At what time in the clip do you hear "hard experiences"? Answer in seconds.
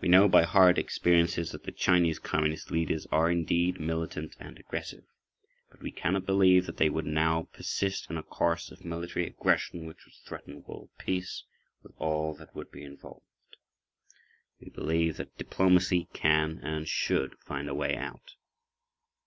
0.44-1.50